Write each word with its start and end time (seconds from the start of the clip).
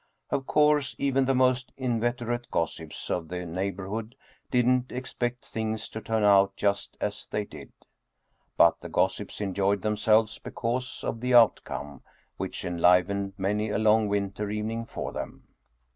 Of 0.31 0.47
course, 0.47 0.95
even 0.97 1.25
the 1.25 1.35
most 1.35 1.73
inveterate 1.77 2.49
gossips 2.49 3.11
of 3.11 3.27
the 3.27 3.45
neighborhood 3.45 4.15
didn't 4.49 4.91
expect 4.91 5.45
things 5.45 5.87
to 5.89 6.01
turn 6.01 6.23
out 6.23 6.55
just 6.55 6.97
as 6.99 7.27
they 7.27 7.45
did. 7.45 7.71
But 8.57 8.81
the 8.81 8.89
gossips 8.89 9.41
enjoyed 9.41 9.83
themselves 9.83 10.39
because 10.39 11.03
of 11.03 11.21
the 11.21 11.35
outcome, 11.35 12.01
which 12.37 12.65
enlivened 12.65 13.33
many 13.37 13.69
a 13.69 13.77
long 13.77 14.07
winter 14.07 14.49
evening 14.49 14.85
for 14.85 15.11
them. 15.11 15.43